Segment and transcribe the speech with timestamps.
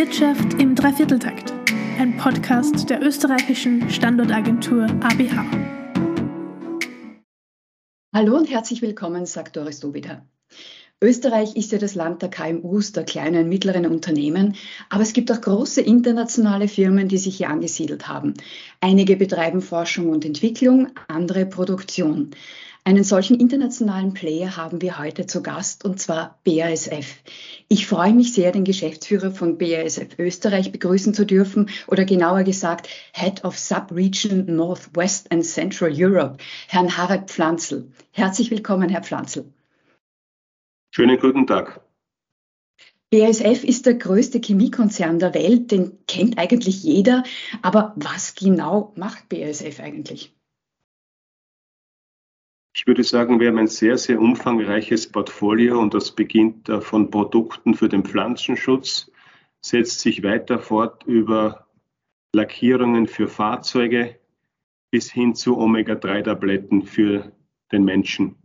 [0.00, 1.52] Wirtschaft im Dreivierteltakt,
[1.98, 5.44] ein Podcast der österreichischen Standortagentur ABH.
[8.14, 10.24] Hallo und herzlich willkommen, sagt Doris Dobida.
[11.02, 14.56] Österreich ist ja das Land der KMUs, der kleinen und mittleren Unternehmen,
[14.88, 18.32] aber es gibt auch große internationale Firmen, die sich hier angesiedelt haben.
[18.80, 22.30] Einige betreiben Forschung und Entwicklung, andere Produktion.
[22.82, 27.22] Einen solchen internationalen Player haben wir heute zu Gast, und zwar BASF.
[27.68, 32.88] Ich freue mich sehr, den Geschäftsführer von BASF Österreich begrüßen zu dürfen, oder genauer gesagt,
[33.12, 36.38] Head of Subregion Northwest and Central Europe,
[36.68, 37.90] Herrn Harald Pflanzl.
[38.12, 39.44] Herzlich willkommen, Herr Pflanzl.
[40.90, 41.82] Schönen guten Tag.
[43.10, 47.24] BASF ist der größte Chemiekonzern der Welt, den kennt eigentlich jeder.
[47.60, 50.32] Aber was genau macht BASF eigentlich?
[52.72, 57.10] Ich würde sagen, wir haben ein sehr, sehr umfangreiches Portfolio und das beginnt äh, von
[57.10, 59.10] Produkten für den Pflanzenschutz,
[59.60, 61.66] setzt sich weiter fort über
[62.32, 64.18] Lackierungen für Fahrzeuge
[64.90, 67.32] bis hin zu Omega-3-Tabletten für
[67.72, 68.36] den Menschen.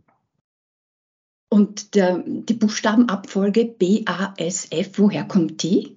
[1.48, 5.96] Und der, die Buchstabenabfolge BASF, woher kommt die?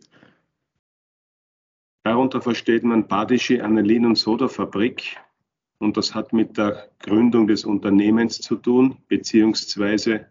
[2.04, 5.18] Darunter versteht man Badische Anilin- und Sodafabrik.
[5.80, 10.28] Und das hat mit der Gründung des Unternehmens zu tun, beziehungsweise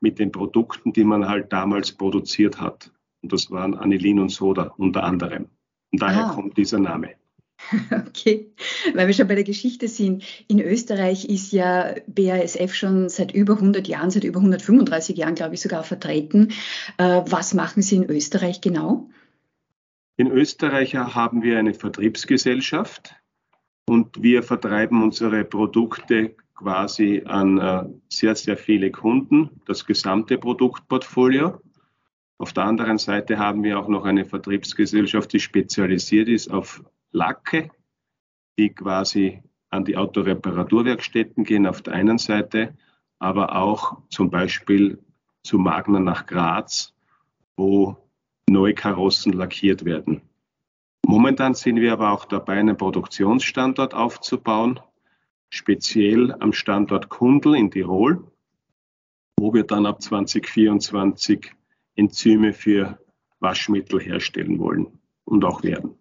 [0.00, 2.90] mit den Produkten, die man halt damals produziert hat.
[3.20, 5.48] Und das waren Anilin und Soda unter anderem.
[5.92, 6.34] Und daher ah.
[6.34, 7.10] kommt dieser Name.
[8.08, 8.52] Okay,
[8.94, 10.24] weil wir schon bei der Geschichte sind.
[10.48, 15.54] In Österreich ist ja BASF schon seit über 100 Jahren, seit über 135 Jahren, glaube
[15.54, 16.52] ich, sogar vertreten.
[16.98, 19.08] Äh, was machen Sie in Österreich genau?
[20.16, 23.14] In Österreich haben wir eine Vertriebsgesellschaft
[23.92, 31.60] und wir vertreiben unsere Produkte quasi an äh, sehr, sehr viele Kunden, das gesamte Produktportfolio.
[32.38, 37.70] Auf der anderen Seite haben wir auch noch eine Vertriebsgesellschaft, die spezialisiert ist auf Lacke,
[38.58, 42.74] die quasi an die Autoreparaturwerkstätten gehen auf der einen Seite,
[43.18, 45.00] aber auch zum Beispiel
[45.42, 46.94] zu Magna nach Graz,
[47.58, 47.98] wo
[48.48, 50.22] neue Karossen lackiert werden.
[51.06, 54.80] Momentan sind wir aber auch dabei, einen Produktionsstandort aufzubauen,
[55.50, 58.24] speziell am Standort Kundl in Tirol,
[59.38, 61.52] wo wir dann ab 2024
[61.96, 62.98] Enzyme für
[63.40, 64.86] Waschmittel herstellen wollen
[65.24, 65.96] und auch werden.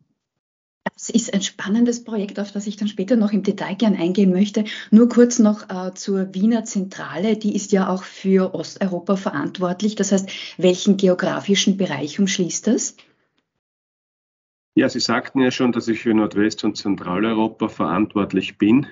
[0.94, 4.32] Das ist ein spannendes Projekt, auf das ich dann später noch im Detail gern eingehen
[4.32, 4.66] möchte.
[4.92, 7.38] Nur kurz noch äh, zur Wiener Zentrale.
[7.38, 9.96] Die ist ja auch für Osteuropa verantwortlich.
[9.96, 12.96] Das heißt, welchen geografischen Bereich umschließt das?
[14.74, 18.88] Ja, Sie sagten ja schon, dass ich für Nordwest- und Zentraleuropa verantwortlich bin.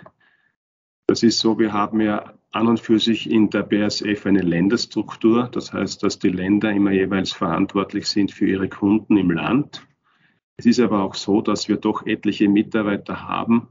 [1.08, 5.48] Das ist so, wir haben ja an und für sich in der BSF eine Länderstruktur.
[5.52, 9.88] Das heißt, dass die Länder immer jeweils verantwortlich sind für ihre Kunden im Land.
[10.58, 13.70] Es ist aber auch so, dass wir doch etliche Mitarbeiter haben,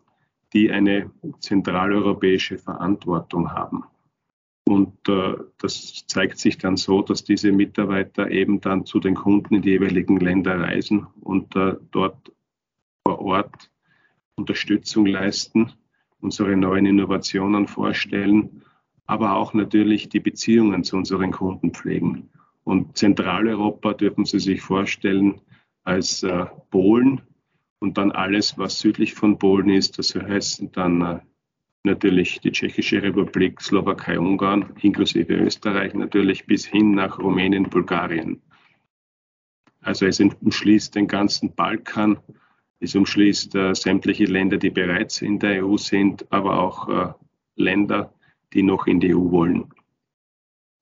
[0.54, 3.84] die eine zentraleuropäische Verantwortung haben.
[4.68, 9.54] Und äh, das zeigt sich dann so, dass diese Mitarbeiter eben dann zu den Kunden
[9.54, 12.30] in die jeweiligen Länder reisen und äh, dort
[13.02, 13.70] vor Ort
[14.34, 15.72] Unterstützung leisten,
[16.20, 18.62] unsere neuen Innovationen vorstellen,
[19.06, 22.28] aber auch natürlich die Beziehungen zu unseren Kunden pflegen.
[22.62, 25.40] Und Zentraleuropa dürfen Sie sich vorstellen,
[25.84, 27.22] als äh, Polen
[27.78, 31.20] und dann alles, was südlich von Polen ist, das heißt dann äh,
[31.84, 38.42] natürlich die Tschechische Republik, Slowakei, Ungarn, inklusive Österreich natürlich bis hin nach Rumänien, Bulgarien.
[39.80, 42.18] Also es umschließt den ganzen Balkan,
[42.80, 47.12] es umschließt äh, sämtliche Länder, die bereits in der EU sind, aber auch äh,
[47.56, 48.12] Länder,
[48.52, 49.72] die noch in die EU wollen.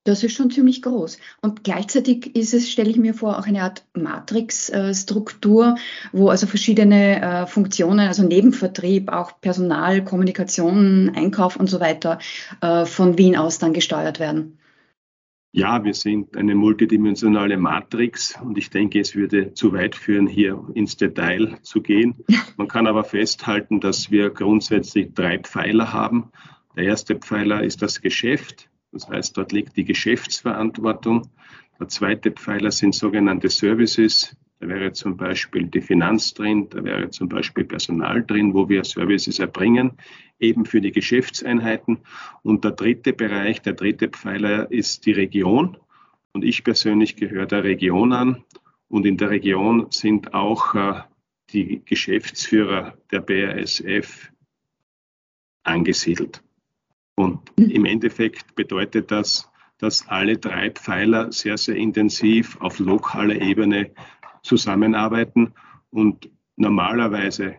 [0.07, 1.19] Das ist schon ziemlich groß.
[1.41, 5.75] Und gleichzeitig ist es, stelle ich mir vor, auch eine Art Matrix-Struktur,
[6.13, 12.19] wo also verschiedene äh, Funktionen, also Nebenvertrieb, auch Personal, Kommunikation, Einkauf und so weiter
[12.61, 14.57] äh, von Wien aus dann gesteuert werden.
[15.51, 20.63] Ja, wir sind eine multidimensionale Matrix und ich denke, es würde zu weit führen, hier
[20.73, 22.15] ins Detail zu gehen.
[22.55, 26.31] Man kann aber festhalten, dass wir grundsätzlich drei Pfeiler haben.
[26.77, 28.69] Der erste Pfeiler ist das Geschäft.
[28.97, 31.29] Das heißt, dort liegt die Geschäftsverantwortung.
[31.79, 34.35] Der zweite Pfeiler sind sogenannte Services.
[34.59, 38.83] Da wäre zum Beispiel die Finanz drin, da wäre zum Beispiel Personal drin, wo wir
[38.83, 39.91] Services erbringen,
[40.39, 41.99] eben für die Geschäftseinheiten.
[42.41, 45.77] Und der dritte Bereich, der dritte Pfeiler ist die Region.
[46.33, 48.43] Und ich persönlich gehöre der Region an.
[48.87, 51.01] Und in der Region sind auch äh,
[51.51, 54.31] die Geschäftsführer der BASF
[55.61, 56.41] angesiedelt.
[57.19, 59.49] Und im Endeffekt bedeutet das,
[59.79, 63.91] dass alle drei Pfeiler sehr, sehr intensiv auf lokaler Ebene
[64.43, 65.53] zusammenarbeiten.
[65.89, 67.55] Und normalerweise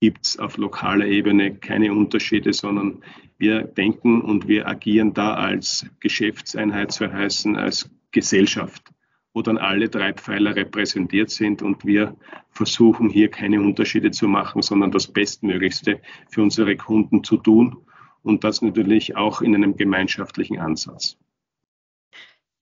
[0.00, 3.02] gibt es auf lokaler Ebene keine Unterschiede, sondern
[3.38, 8.92] wir denken und wir agieren da als Geschäftseinheit zu heißen, als Gesellschaft,
[9.32, 12.14] wo dann alle drei Pfeiler repräsentiert sind und wir
[12.50, 17.85] versuchen hier keine Unterschiede zu machen, sondern das Bestmöglichste für unsere Kunden zu tun
[18.26, 21.16] und das natürlich auch in einem gemeinschaftlichen Ansatz.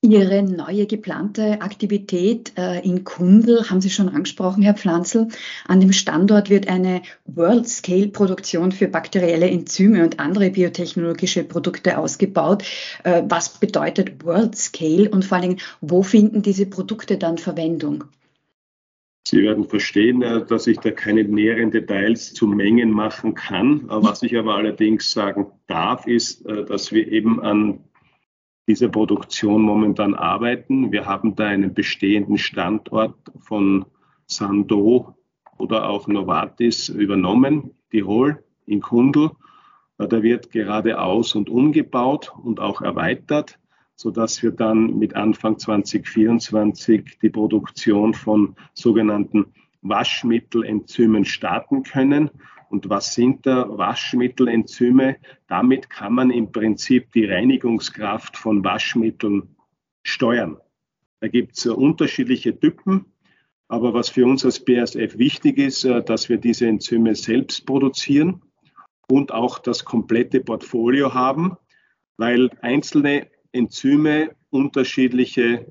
[0.02, 5.28] Ihre neue geplante Aktivität äh, in Kundl haben Sie schon angesprochen, Herr Pflanzl.
[5.66, 12.64] An dem Standort wird eine World-Scale-Produktion für bakterielle Enzyme und andere biotechnologische Produkte ausgebaut.
[13.02, 18.04] Äh, was bedeutet World-Scale und vor allen Dingen, wo finden diese Produkte dann Verwendung?
[19.26, 23.84] Sie werden verstehen, äh, dass ich da keine näheren Details zu Mengen machen kann.
[23.88, 27.80] Was ich aber allerdings sagen darf, ist, äh, dass wir eben an
[28.68, 30.92] dieser Produktion momentan arbeiten.
[30.92, 33.86] Wir haben da einen bestehenden Standort von
[34.26, 35.14] Sando
[35.58, 39.30] oder auch Novartis übernommen, Tirol in Kundl.
[39.98, 43.58] Da wird gerade aus- und umgebaut und auch erweitert,
[43.96, 49.46] sodass wir dann mit Anfang 2024 die Produktion von sogenannten
[49.82, 52.30] Waschmittelenzymen starten können.
[52.70, 55.16] Und was sind da Waschmittelenzyme?
[55.46, 59.54] Damit kann man im Prinzip die Reinigungskraft von Waschmitteln
[60.02, 60.56] steuern.
[61.20, 63.06] Da gibt es unterschiedliche Typen.
[63.68, 68.42] Aber was für uns als BASF wichtig ist, äh, dass wir diese Enzyme selbst produzieren
[69.08, 71.56] und auch das komplette Portfolio haben,
[72.16, 75.66] weil einzelne Enzyme unterschiedliche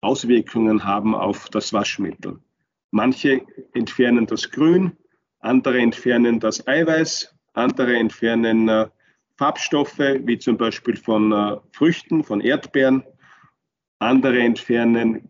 [0.00, 2.40] Auswirkungen haben auf das Waschmittel.
[2.90, 3.42] Manche
[3.72, 4.92] entfernen das Grün,
[5.40, 8.88] andere entfernen das Eiweiß, andere entfernen äh,
[9.36, 13.04] Farbstoffe, wie zum Beispiel von äh, Früchten, von Erdbeeren,
[13.98, 15.28] andere entfernen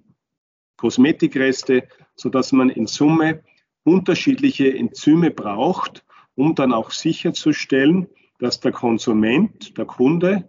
[0.77, 3.43] Kosmetikreste, sodass man in Summe
[3.85, 6.05] unterschiedliche Enzyme braucht,
[6.35, 8.07] um dann auch sicherzustellen,
[8.39, 10.49] dass der Konsument, der Kunde,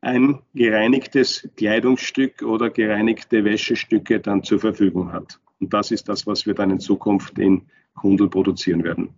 [0.00, 5.40] ein gereinigtes Kleidungsstück oder gereinigte Wäschestücke dann zur Verfügung hat.
[5.60, 9.10] Und das ist das, was wir dann in Zukunft in Kundl produzieren werden.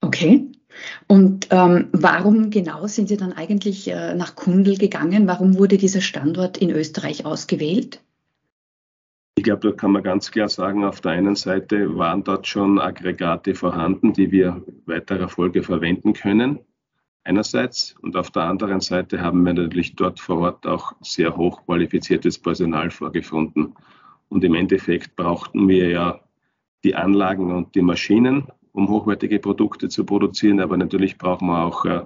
[0.00, 0.50] Okay.
[1.08, 5.26] Und ähm, warum genau sind Sie dann eigentlich äh, nach Kundl gegangen?
[5.26, 8.00] Warum wurde dieser Standort in Österreich ausgewählt?
[9.36, 12.78] Ich glaube, da kann man ganz klar sagen, auf der einen Seite waren dort schon
[12.78, 16.60] Aggregate vorhanden, die wir weiterer Folge verwenden können.
[17.24, 22.38] Einerseits und auf der anderen Seite haben wir natürlich dort vor Ort auch sehr hochqualifiziertes
[22.38, 23.74] Personal vorgefunden.
[24.28, 26.20] Und im Endeffekt brauchten wir ja
[26.82, 30.60] die Anlagen und die Maschinen, um hochwertige Produkte zu produzieren.
[30.60, 32.04] Aber natürlich brauchen wir auch äh,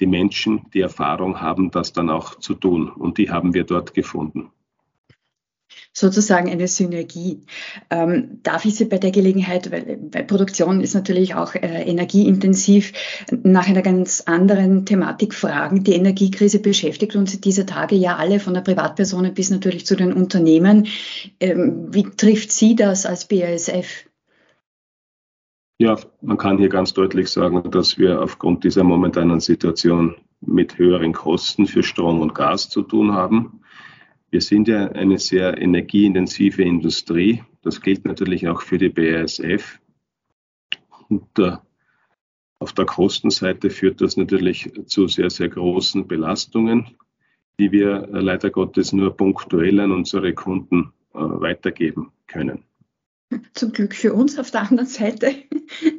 [0.00, 2.88] die Menschen, die Erfahrung haben, das dann auch zu tun.
[2.88, 4.50] Und die haben wir dort gefunden
[5.92, 7.42] sozusagen eine Synergie.
[7.90, 12.92] Ähm, darf ich Sie bei der Gelegenheit, weil, weil Produktion ist natürlich auch äh, energieintensiv,
[13.42, 15.84] nach einer ganz anderen Thematik fragen.
[15.84, 20.12] Die Energiekrise beschäftigt uns dieser Tage ja alle, von der Privatpersonen bis natürlich zu den
[20.12, 20.88] Unternehmen.
[21.40, 24.06] Ähm, wie trifft Sie das als BASF?
[25.78, 31.12] Ja, man kann hier ganz deutlich sagen, dass wir aufgrund dieser momentanen Situation mit höheren
[31.12, 33.60] Kosten für Strom und Gas zu tun haben.
[34.34, 37.44] Wir sind ja eine sehr energieintensive Industrie.
[37.62, 39.78] Das gilt natürlich auch für die BASF.
[41.08, 41.52] Und äh,
[42.58, 46.96] auf der Kostenseite führt das natürlich zu sehr, sehr großen Belastungen,
[47.60, 52.64] die wir äh, leider Gottes nur punktuell an unsere Kunden äh, weitergeben können.
[53.52, 55.32] Zum Glück für uns auf der anderen Seite.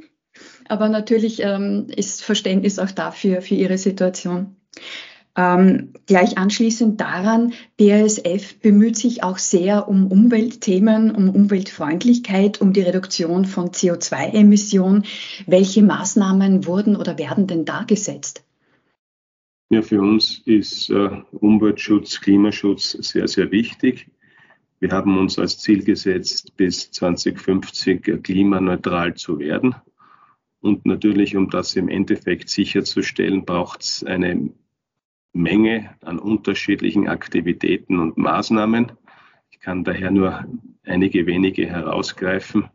[0.67, 4.57] Aber natürlich ähm, ist Verständnis auch dafür, für Ihre Situation.
[5.37, 12.81] Ähm, gleich anschließend daran, BASF bemüht sich auch sehr um Umweltthemen, um Umweltfreundlichkeit, um die
[12.81, 15.03] Reduktion von CO2-Emissionen.
[15.45, 18.45] Welche Maßnahmen wurden oder werden denn da gesetzt?
[19.69, 24.07] Ja, für uns ist äh, Umweltschutz, Klimaschutz sehr, sehr wichtig.
[24.79, 29.75] Wir haben uns als Ziel gesetzt, bis 2050 klimaneutral zu werden.
[30.61, 34.51] Und natürlich, um das im Endeffekt sicherzustellen, braucht es eine
[35.35, 38.93] Menge an unterschiedlichen Aktivitäten und Maßnahmen.
[39.51, 40.45] Ich kann daher nur
[40.85, 42.69] einige wenige herausgreifen.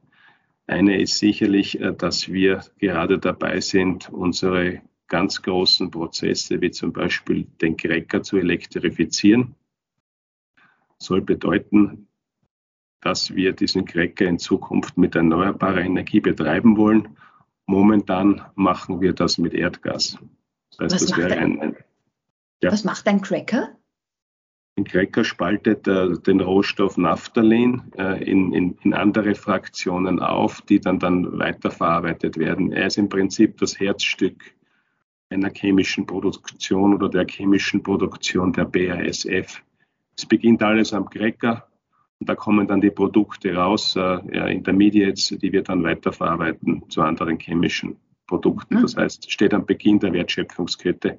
[0.66, 6.92] Eine ist sicherlich, äh, dass wir gerade dabei sind, unsere ganz großen Prozesse, wie zum
[6.92, 9.56] Beispiel den Cracker zu elektrifizieren.
[10.98, 12.08] Soll bedeuten,
[13.00, 17.16] dass wir diesen Cracker in Zukunft mit erneuerbarer Energie betreiben wollen.
[17.66, 20.18] Momentan machen wir das mit Erdgas.
[20.70, 21.76] Das heißt, Was das wäre ein,
[22.62, 22.72] ja.
[22.72, 23.76] Was macht ein Cracker?
[24.76, 30.80] Ein Cracker spaltet äh, den Rohstoff Naphthalin äh, in, in, in, andere Fraktionen auf, die
[30.80, 32.72] dann, dann weiterverarbeitet werden.
[32.72, 34.42] Er ist im Prinzip das Herzstück
[35.28, 39.62] einer chemischen Produktion oder der chemischen Produktion der BASF.
[40.16, 41.68] Es beginnt alles am Cracker
[42.18, 47.38] und da kommen dann die Produkte raus, äh, Intermediates, die wir dann weiterverarbeiten zu anderen
[47.38, 48.76] chemischen Produkten.
[48.76, 48.82] Mhm.
[48.82, 51.18] Das heißt, steht am Beginn der Wertschöpfungskette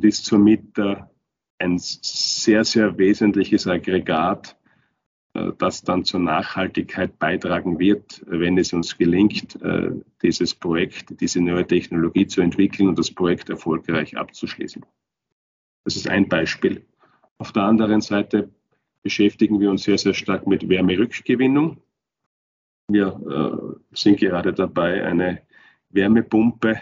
[0.00, 0.78] und ist somit
[1.58, 4.56] ein sehr, sehr wesentliches Aggregat,
[5.34, 9.90] äh, das dann zur Nachhaltigkeit beitragen wird, wenn es uns gelingt, äh,
[10.22, 14.86] dieses Projekt, diese neue Technologie zu entwickeln und das Projekt erfolgreich abzuschließen.
[15.84, 16.86] Das ist ein Beispiel.
[17.36, 18.48] Auf der anderen Seite
[19.02, 21.76] beschäftigen wir uns sehr, sehr stark mit Wärmerückgewinnung.
[22.88, 25.42] Wir äh, sind gerade dabei, eine
[25.90, 26.80] Wärmepumpe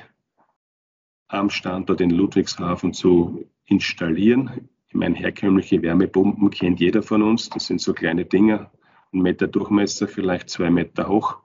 [1.28, 4.68] am Standort in Ludwigshafen zu installieren.
[4.88, 7.50] Ich meine, herkömmliche Wärmepumpen kennt jeder von uns.
[7.50, 8.70] Das sind so kleine Dinger,
[9.12, 11.36] ein Meter Durchmesser, vielleicht zwei Meter hoch.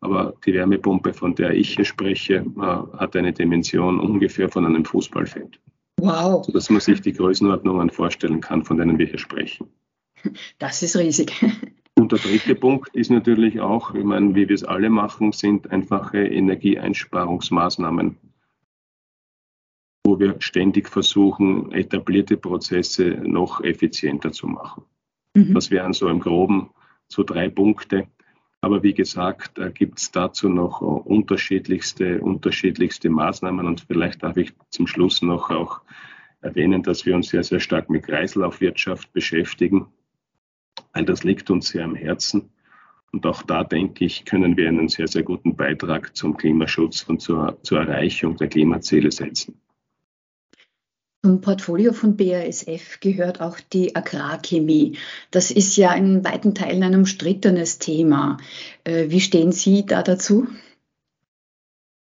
[0.00, 4.86] Aber die Wärmepumpe, von der ich hier spreche, äh, hat eine Dimension ungefähr von einem
[4.86, 5.60] Fußballfeld.
[5.98, 6.46] Wow.
[6.46, 9.68] Sodass man sich die Größenordnungen vorstellen kann, von denen wir hier sprechen.
[10.58, 11.34] Das ist riesig.
[11.98, 15.70] Und der dritte Punkt ist natürlich auch, ich meine, wie wir es alle machen, sind
[15.70, 18.16] einfache Energieeinsparungsmaßnahmen
[20.04, 24.84] wo wir ständig versuchen, etablierte Prozesse noch effizienter zu machen.
[25.34, 25.54] Mhm.
[25.54, 26.70] Das wären so im Groben
[27.08, 28.08] so drei Punkte.
[28.62, 34.52] Aber wie gesagt, da gibt es dazu noch unterschiedlichste, unterschiedlichste Maßnahmen und vielleicht darf ich
[34.68, 35.80] zum Schluss noch auch
[36.42, 39.86] erwähnen, dass wir uns sehr, sehr stark mit Kreislaufwirtschaft beschäftigen,
[40.92, 42.50] weil das liegt uns sehr am Herzen.
[43.12, 47.20] Und auch da, denke ich, können wir einen sehr, sehr guten Beitrag zum Klimaschutz und
[47.20, 49.60] zur, zur Erreichung der Klimaziele setzen.
[51.22, 54.96] Zum Portfolio von BASF gehört auch die Agrarchemie.
[55.30, 58.38] Das ist ja in weiten Teilen ein umstrittenes Thema.
[58.84, 60.46] Äh, wie stehen Sie da dazu?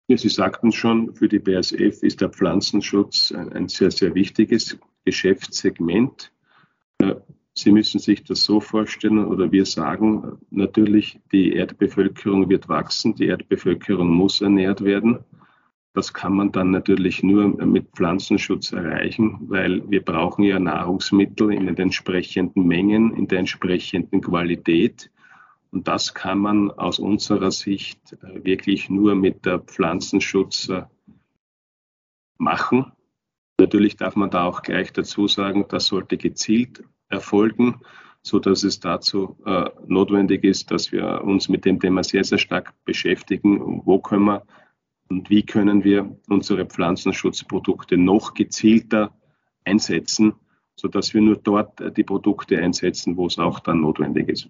[0.07, 6.33] Ja, Sie sagten schon, für die BASF ist der Pflanzenschutz ein, sehr, sehr wichtiges Geschäftssegment.
[6.99, 7.17] Äh,
[7.55, 13.27] Sie müssen sich das so vorstellen oder wir sagen natürlich, die Erdbevölkerung wird wachsen, die
[13.27, 15.25] Erdbevölkerung muss ernährt werden.
[15.95, 21.67] Das kann man dann natürlich nur mit Pflanzenschutz erreichen, weil wir brauchen ja Nahrungsmittel in
[21.67, 25.11] den entsprechenden Mengen, in der entsprechenden Qualität.
[25.71, 30.85] Und das kann man aus unserer Sicht äh, wirklich nur mit der Pflanzenschutz äh,
[32.39, 32.93] machen.
[33.59, 37.81] Natürlich darf man da auch gleich dazu sagen, das sollte gezielt erfolgen,
[38.23, 42.39] so dass es dazu äh, notwendig ist, dass wir uns mit dem Thema sehr, sehr
[42.39, 43.83] stark beschäftigen.
[43.85, 44.43] Wo können wir
[45.13, 49.13] und wie können wir unsere Pflanzenschutzprodukte noch gezielter
[49.65, 50.33] einsetzen,
[50.75, 54.49] sodass wir nur dort äh, die Produkte einsetzen, wo es auch dann notwendig ist.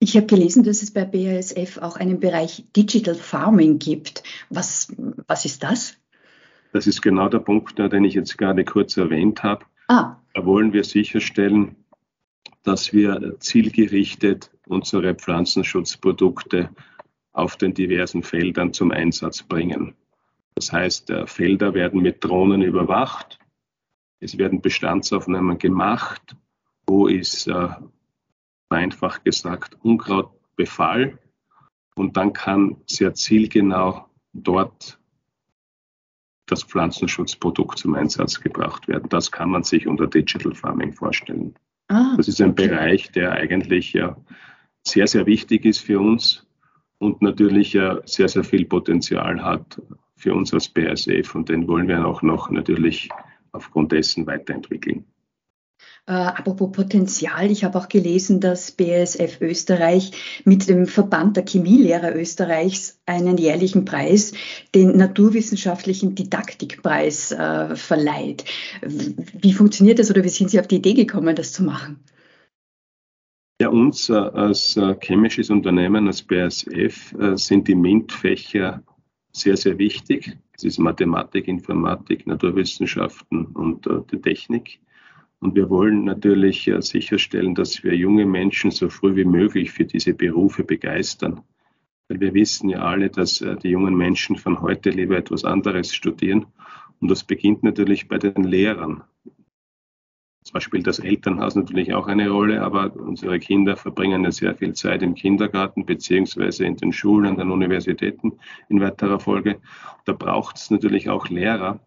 [0.00, 4.22] Ich habe gelesen, dass es bei BASF auch einen Bereich Digital Farming gibt.
[4.50, 4.94] Was,
[5.26, 5.96] was ist das?
[6.72, 9.64] Das ist genau der Punkt, den ich jetzt gerade kurz erwähnt habe.
[9.88, 10.16] Ah.
[10.34, 11.74] Da wollen wir sicherstellen,
[12.62, 16.68] dass wir zielgerichtet unsere Pflanzenschutzprodukte
[17.38, 19.94] auf den diversen Feldern zum Einsatz bringen.
[20.54, 23.38] Das heißt, Felder werden mit Drohnen überwacht.
[24.18, 26.36] Es werden Bestandsaufnahmen gemacht.
[26.86, 27.68] Wo ist, äh,
[28.68, 31.18] einfach gesagt, Unkrautbefall?
[31.94, 34.98] Und dann kann sehr zielgenau dort
[36.46, 39.08] das Pflanzenschutzprodukt zum Einsatz gebracht werden.
[39.10, 41.54] Das kann man sich unter Digital Farming vorstellen.
[41.88, 42.68] Ah, das ist ein okay.
[42.68, 44.16] Bereich, der eigentlich ja
[44.82, 46.47] sehr, sehr wichtig ist für uns
[46.98, 49.80] und natürlich ja sehr, sehr viel Potenzial hat
[50.16, 53.08] für uns als BASF und den wollen wir auch noch natürlich
[53.52, 55.04] aufgrund dessen weiterentwickeln.
[56.08, 60.12] Äh, apropos Potenzial, ich habe auch gelesen, dass BASF Österreich
[60.44, 64.32] mit dem Verband der Chemielehrer Österreichs einen jährlichen Preis,
[64.74, 68.46] den Naturwissenschaftlichen Didaktikpreis, äh, verleiht.
[68.80, 72.00] Wie funktioniert das oder wie sind Sie auf die Idee gekommen, das zu machen?
[73.60, 78.84] Ja, uns äh, als äh, chemisches Unternehmen, als BASF, äh, sind die MINT-Fächer
[79.32, 80.38] sehr, sehr wichtig.
[80.52, 84.80] Es ist Mathematik, Informatik, Naturwissenschaften und die Technik.
[85.40, 90.14] Und wir wollen natürlich sicherstellen, dass wir junge Menschen so früh wie möglich für diese
[90.14, 91.42] Berufe begeistern.
[92.08, 96.46] Weil wir wissen ja alle, dass die jungen Menschen von heute lieber etwas anderes studieren.
[97.00, 99.04] Und das beginnt natürlich bei den Lehrern.
[100.48, 104.72] Zwar spielt das Elternhaus natürlich auch eine Rolle, aber unsere Kinder verbringen ja sehr viel
[104.72, 108.38] Zeit im Kindergarten beziehungsweise in den Schulen, an den Universitäten
[108.70, 109.60] in weiterer Folge.
[110.06, 111.80] Da braucht es natürlich auch Lehrer,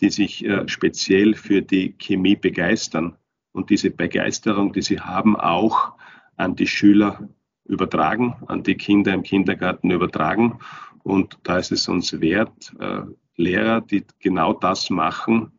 [0.00, 3.16] die sich äh, speziell für die Chemie begeistern.
[3.50, 5.94] und diese Begeisterung, die sie haben, auch
[6.36, 7.28] an die Schüler
[7.64, 10.60] übertragen, an die Kinder im Kindergarten übertragen.
[11.02, 13.00] Und da ist es uns wert, äh,
[13.36, 15.50] Lehrer, die genau das machen,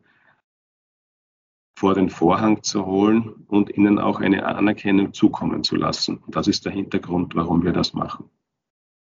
[1.76, 6.22] vor den Vorhang zu holen und ihnen auch eine Anerkennung zukommen zu lassen.
[6.26, 8.30] Das ist der Hintergrund, warum wir das machen.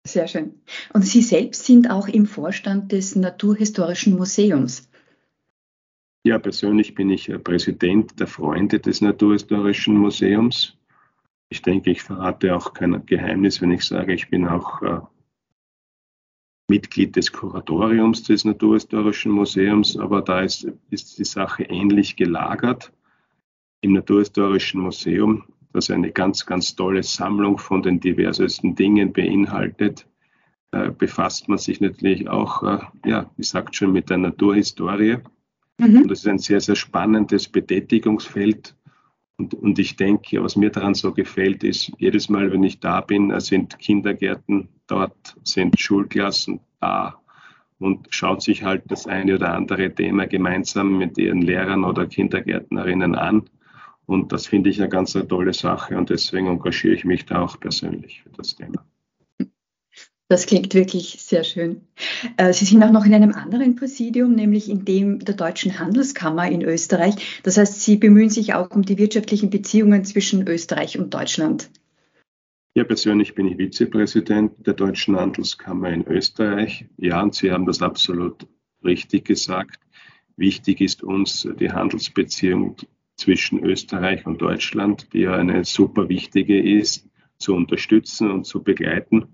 [0.07, 0.55] Sehr schön.
[0.95, 4.91] Und Sie selbst sind auch im Vorstand des Naturhistorischen Museums.
[6.25, 10.79] Ja, persönlich bin ich Präsident der Freunde des Naturhistorischen Museums.
[11.51, 15.01] Ich denke, ich verrate auch kein Geheimnis, wenn ich sage, ich bin auch äh,
[16.69, 22.93] Mitglied des Kuratoriums des Naturhistorischen Museums, aber da ist, ist die Sache ähnlich gelagert.
[23.83, 30.07] Im Naturhistorischen Museum, das eine ganz, ganz tolle Sammlung von den diversesten Dingen beinhaltet,
[30.73, 35.19] äh, befasst man sich natürlich auch, äh, ja, wie sagt schon, mit der Naturhistorie.
[35.79, 36.03] Mhm.
[36.03, 38.75] Und das ist ein sehr, sehr spannendes Betätigungsfeld.
[39.37, 43.01] Und, und ich denke, was mir daran so gefällt, ist, jedes Mal, wenn ich da
[43.01, 47.21] bin, sind Kindergärten dort, sind Schulklassen da
[47.79, 53.15] und schaut sich halt das eine oder andere Thema gemeinsam mit ihren Lehrern oder Kindergärtnerinnen
[53.15, 53.51] an.
[54.07, 57.41] Und das finde ich eine ganz eine tolle Sache und deswegen engagiere ich mich da
[57.41, 58.85] auch persönlich für das Thema.
[60.29, 61.83] Das klingt wirklich sehr schön.
[62.39, 66.51] Äh, Sie sind auch noch in einem anderen Präsidium, nämlich in dem der Deutschen Handelskammer
[66.51, 67.41] in Österreich.
[67.43, 71.71] Das heißt, Sie bemühen sich auch um die wirtschaftlichen Beziehungen zwischen Österreich und Deutschland.
[72.75, 76.87] Ja, persönlich bin ich Vizepräsident der Deutschen Handelskammer in Österreich.
[76.97, 78.47] Ja, und Sie haben das absolut
[78.83, 79.79] richtig gesagt.
[80.37, 82.77] Wichtig ist uns die Handelsbeziehung
[83.17, 89.29] zwischen Österreich und Deutschland, die ja eine super wichtige ist, zu unterstützen und zu begleiten.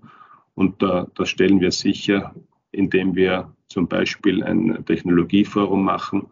[0.55, 2.35] Und da, das stellen wir sicher,
[2.71, 6.27] indem wir zum Beispiel ein Technologieforum machen,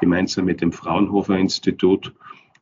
[0.00, 2.12] gemeinsam mit dem Fraunhofer Institut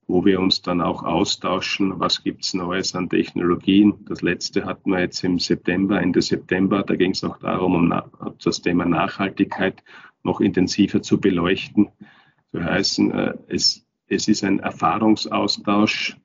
[0.08, 4.04] wo wir uns dann auch austauschen, was gibt's Neues an Technologien.
[4.08, 6.82] Das letzte hatten wir jetzt im September, Ende September.
[6.84, 8.02] Da ging es auch darum, um
[8.42, 9.82] das Thema Nachhaltigkeit
[10.22, 11.88] noch intensiver zu beleuchten.
[12.52, 16.16] So heißen, äh, es, es ist ein Erfahrungsaustausch.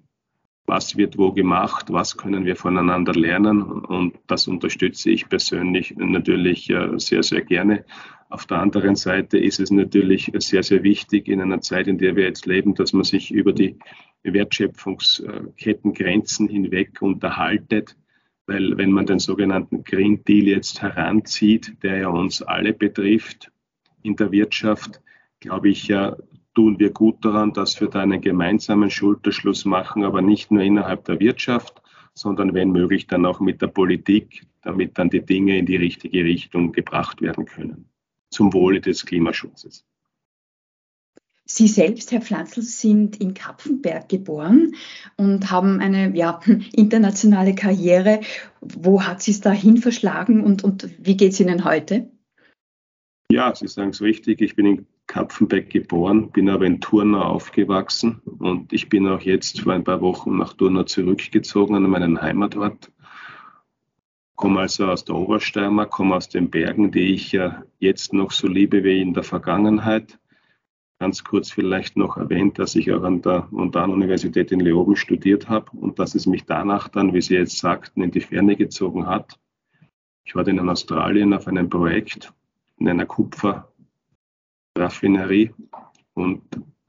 [0.71, 1.87] Was wird wo gemacht?
[1.89, 3.61] Was können wir voneinander lernen?
[3.61, 7.83] Und das unterstütze ich persönlich natürlich äh, sehr, sehr gerne.
[8.29, 12.15] Auf der anderen Seite ist es natürlich sehr, sehr wichtig in einer Zeit, in der
[12.15, 13.79] wir jetzt leben, dass man sich über die
[14.23, 17.97] Wertschöpfungskettengrenzen hinweg unterhaltet.
[18.45, 23.51] Weil wenn man den sogenannten Green Deal jetzt heranzieht, der ja uns alle betrifft
[24.03, 25.01] in der Wirtschaft,
[25.41, 26.15] glaube ich, ja,
[26.53, 31.05] tun wir gut daran, dass wir da einen gemeinsamen Schulterschluss machen, aber nicht nur innerhalb
[31.05, 31.81] der Wirtschaft,
[32.13, 36.23] sondern wenn möglich dann auch mit der Politik, damit dann die Dinge in die richtige
[36.23, 37.85] Richtung gebracht werden können
[38.29, 39.85] zum Wohle des Klimaschutzes.
[41.45, 44.73] Sie selbst, Herr Pflanzl, sind in Kapfenberg geboren
[45.17, 46.39] und haben eine ja,
[46.73, 48.21] internationale Karriere.
[48.61, 52.09] Wo hat Sie es dahin verschlagen und, und wie geht es Ihnen heute?
[53.29, 54.41] Ja, Sie sagen es richtig.
[54.41, 59.61] Ich bin in Kapfenberg geboren, bin aber in Turnau aufgewachsen und ich bin auch jetzt
[59.61, 62.91] vor ein paar Wochen nach Turnau zurückgezogen an meinen Heimatort
[64.41, 68.47] komme also aus der Obersteiermark, komme aus den Bergen, die ich ja jetzt noch so
[68.47, 70.17] liebe wie in der Vergangenheit.
[70.97, 75.69] Ganz kurz vielleicht noch erwähnt, dass ich auch an der Montanuniversität in Leoben studiert habe
[75.77, 79.39] und dass es mich danach dann, wie Sie jetzt sagten, in die Ferne gezogen hat.
[80.25, 82.33] Ich war dann in Australien auf einem Projekt
[82.79, 83.05] in einer
[84.73, 85.51] Kupferraffinerie
[86.13, 86.41] und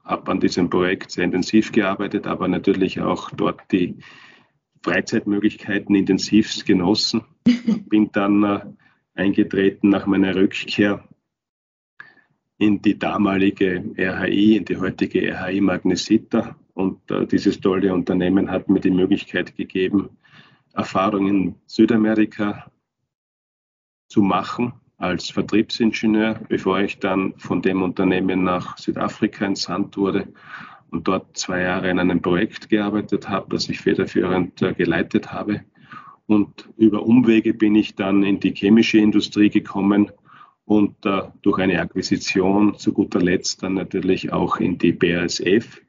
[0.03, 3.97] habe an diesem Projekt sehr intensiv gearbeitet, aber natürlich auch dort die
[4.83, 7.23] Freizeitmöglichkeiten intensivst genossen.
[7.87, 8.59] Bin dann äh,
[9.15, 11.07] eingetreten nach meiner Rückkehr
[12.57, 16.55] in die damalige RHI, in die heutige RHI Magnesita.
[16.73, 20.09] Und äh, dieses tolle Unternehmen hat mir die Möglichkeit gegeben,
[20.73, 22.71] Erfahrungen in Südamerika
[24.07, 30.29] zu machen als Vertriebsingenieur, bevor ich dann von dem Unternehmen nach Südafrika entsandt wurde
[30.91, 35.65] und dort zwei Jahre in einem Projekt gearbeitet habe, das ich federführend äh, geleitet habe.
[36.25, 40.09] Und über Umwege bin ich dann in die chemische Industrie gekommen
[40.63, 45.81] und äh, durch eine Akquisition zu guter Letzt dann natürlich auch in die BASF.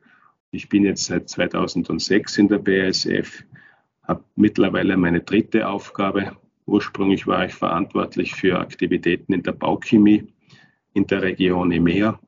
[0.50, 3.44] Ich bin jetzt seit 2006 in der BASF,
[4.03, 6.37] habe mittlerweile meine dritte Aufgabe.
[6.66, 10.33] Ursprünglich war ich verantwortlich für Aktivitäten in der Bauchemie
[10.92, 12.18] in der Region EMEA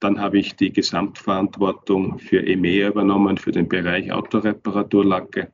[0.00, 5.52] dann habe ich die Gesamtverantwortung für EMEA übernommen, für den Bereich Autoreparaturlacke.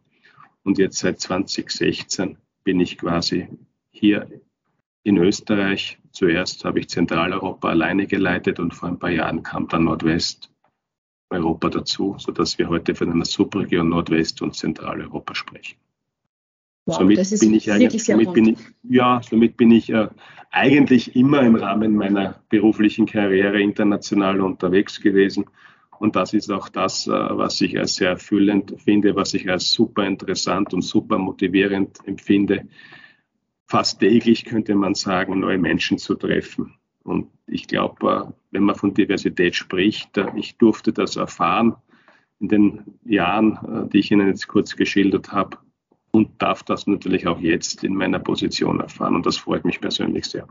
[0.65, 3.49] Und jetzt seit 2016 bin ich quasi
[3.91, 4.29] hier
[5.05, 5.99] in Österreich.
[6.13, 10.51] Zuerst habe ich Zentraleuropa alleine geleitet und vor ein paar Jahren kam dann Nordwest.
[11.31, 15.79] Europa dazu, sodass wir heute von einer Subregion Nordwest- und Zentraleuropa sprechen.
[16.85, 20.09] Wow, somit bin ich eigentlich, somit bin ich, ja, somit bin ich äh,
[20.51, 25.47] eigentlich immer im Rahmen meiner beruflichen Karriere international unterwegs gewesen.
[25.99, 29.73] Und das ist auch das, äh, was ich als sehr erfüllend finde, was ich als
[29.73, 32.67] super interessant und super motivierend empfinde.
[33.67, 36.75] Fast täglich könnte man sagen, neue Menschen zu treffen.
[37.05, 41.77] Und ich glaube, äh, wenn man von Diversität spricht, äh, ich durfte das erfahren
[42.41, 45.59] in den Jahren, die ich Ihnen jetzt kurz geschildert habe,
[46.13, 49.17] und darf das natürlich auch jetzt in meiner Position erfahren.
[49.17, 50.47] Und das freut mich persönlich sehr.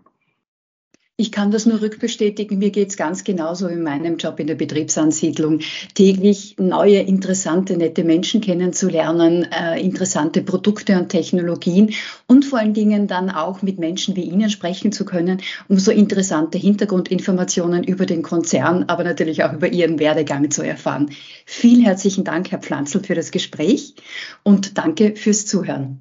[1.21, 2.57] Ich kann das nur rückbestätigen.
[2.57, 5.59] Mir geht es ganz genauso in meinem Job in der Betriebsansiedlung.
[5.93, 11.93] Täglich neue, interessante, nette Menschen kennenzulernen, äh, interessante Produkte und Technologien
[12.25, 15.91] und vor allen Dingen dann auch mit Menschen wie Ihnen sprechen zu können, um so
[15.91, 21.11] interessante Hintergrundinformationen über den Konzern, aber natürlich auch über Ihren Werdegang zu erfahren.
[21.45, 23.93] Vielen herzlichen Dank, Herr Pflanzl, für das Gespräch
[24.41, 25.99] und danke fürs Zuhören.